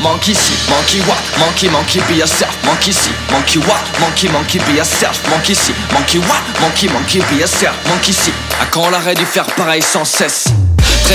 [0.00, 4.76] monkey see, monkey what, monkey monkey be yourself, monkey see, monkey what, monkey monkey be
[4.78, 8.32] yourself, monkey see, monkey what, monkey monkey be yourself, monkey see.
[8.60, 10.48] À quand l'arrêt du faire pareil sans cesse?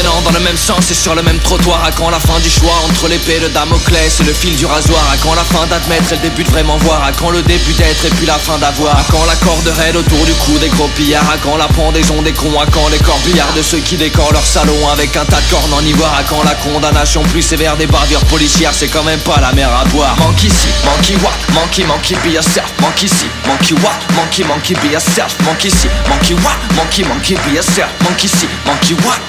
[0.04, 1.86] Dans le même sens et sur le même trottoir.
[1.86, 5.02] À quand la fin du choix entre l'épée de Damoclès et le fil du rasoir?
[5.14, 7.04] À quand la fin d'admettre et le début de vraiment voir?
[7.04, 8.98] À quand le début d'être et puis la fin d'avoir?
[8.98, 11.30] À quand la corde raide autour du cou des gros pillards?
[11.30, 12.60] À quand la pendaison des cons?
[12.60, 15.74] À quand les corbillards de ceux qui décorent leur salon Avec un tas de cornes
[15.74, 16.14] en ivoire?
[16.20, 19.70] À quand la condamnation plus sévère des bardures policières C'est quand même pas la mer
[19.70, 20.16] à boire?
[20.18, 22.74] Monkey see, monkey what, monkey monkey be yourself.
[22.82, 25.40] Monkey see, monkey what, monkey monkey be yourself.
[25.46, 27.92] Monkey see, monkey what, monkey monkey be yourself.
[28.04, 29.22] Monkey see, monkey what?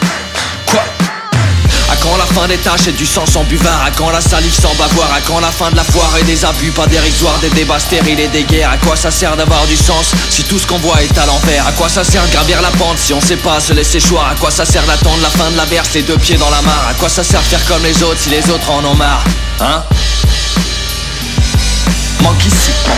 [2.37, 3.83] Fin des tâches et du sang sans buvard.
[3.87, 5.11] À quand la salive sans bavoir?
[5.13, 6.71] À quand la fin de la foire et des abus?
[6.71, 8.71] Pas dérisoires Des débats stériles et des guerres.
[8.71, 11.67] À quoi ça sert d'avoir du sens si tout ce qu'on voit est à l'envers?
[11.67, 14.29] À quoi ça sert de gravir la pente si on sait pas se laisser choir?
[14.29, 16.61] À quoi ça sert d'attendre la fin de la verse les deux pieds dans la
[16.61, 16.87] mare?
[16.91, 19.25] À quoi ça sert de faire comme les autres si les autres en ont marre?
[19.61, 19.83] Hein?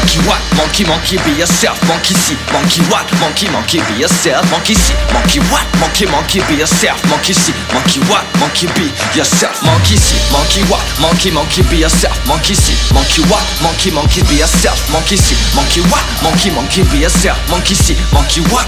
[0.09, 4.73] Monkey what, monkey monkey be yourself, monkey see, monkey what, monkey monkey be yourself, monkey
[4.73, 9.97] see, monkey what, monkey monkey be yourself, monkey see, monkey what, monkey be yourself, monkey
[10.01, 14.81] see, monkey what, monkey monkey be yourself, monkey see, monkey what, monkey monkey be yourself,
[14.91, 18.64] monkey see, monkey what, monkey monkey be yourself, monkey see, monkey what,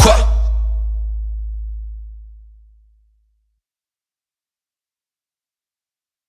[0.00, 0.23] quoi?